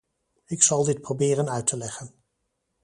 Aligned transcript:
Ik 0.45 0.63
zal 0.63 0.83
dit 0.83 1.01
proberen 1.01 1.49
uit 1.49 1.67
te 1.67 1.77
leggen. 1.77 2.13